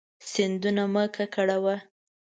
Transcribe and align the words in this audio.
سیندونه 0.29 0.83
مه 0.93 1.03
ککړوه. 1.15 1.75